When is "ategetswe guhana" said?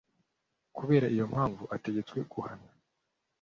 1.75-2.69